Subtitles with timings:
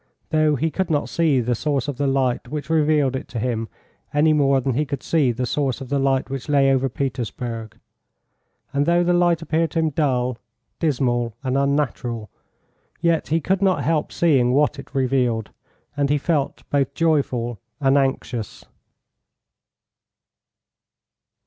[0.31, 3.69] Though he could not see the source of the light which revealed it to him
[4.11, 7.77] any more than he could see the source of the light which lay over Petersburg;
[8.73, 10.39] and though the light appeared to him dull,
[10.79, 12.31] dismal, and unnatural,
[12.99, 15.51] yet he could not help seeing what it revealed,
[15.95, 18.65] and he felt both joyful and anxious.